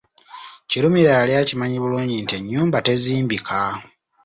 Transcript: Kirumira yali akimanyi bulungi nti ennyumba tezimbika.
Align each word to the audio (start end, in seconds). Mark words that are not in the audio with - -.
Kirumira 0.69 1.11
yali 1.19 1.33
akimanyi 1.41 1.77
bulungi 1.83 2.15
nti 2.23 2.33
ennyumba 2.39 2.77
tezimbika. 2.85 3.59